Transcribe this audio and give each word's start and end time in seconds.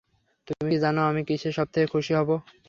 তুমি 0.47 0.69
কি 0.69 0.77
জানো 0.83 1.01
আমি 1.09 1.21
কীসে 1.27 1.49
সবথেকে 1.57 1.87
খুশি 1.93 2.11
হব? 2.19 2.29